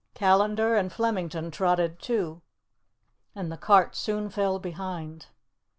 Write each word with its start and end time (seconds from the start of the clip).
Callandar 0.15 0.73
and 0.75 0.91
Flemington 0.91 1.51
trotted 1.51 1.99
too, 2.01 2.41
and 3.35 3.51
the 3.51 3.55
cart 3.55 3.95
soon 3.95 4.31
fell 4.31 4.57
behind. 4.57 5.27